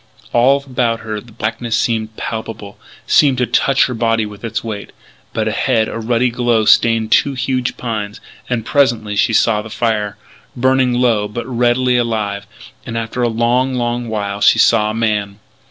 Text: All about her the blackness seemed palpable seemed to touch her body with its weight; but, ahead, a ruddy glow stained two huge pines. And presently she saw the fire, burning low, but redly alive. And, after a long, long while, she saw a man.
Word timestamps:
All 0.33 0.63
about 0.65 1.01
her 1.01 1.21
the 1.21 1.31
blackness 1.31 1.77
seemed 1.77 2.17
palpable 2.17 2.79
seemed 3.05 3.37
to 3.37 3.45
touch 3.45 3.85
her 3.85 3.93
body 3.93 4.25
with 4.25 4.43
its 4.43 4.63
weight; 4.63 4.93
but, 5.31 5.47
ahead, 5.47 5.87
a 5.87 5.99
ruddy 5.99 6.31
glow 6.31 6.65
stained 6.65 7.11
two 7.11 7.33
huge 7.35 7.77
pines. 7.77 8.19
And 8.49 8.65
presently 8.65 9.15
she 9.15 9.31
saw 9.33 9.61
the 9.61 9.69
fire, 9.69 10.17
burning 10.55 10.95
low, 10.95 11.27
but 11.27 11.45
redly 11.45 11.97
alive. 11.97 12.47
And, 12.83 12.97
after 12.97 13.21
a 13.21 13.29
long, 13.29 13.75
long 13.75 14.09
while, 14.09 14.41
she 14.41 14.57
saw 14.57 14.89
a 14.89 14.95
man. 14.95 15.37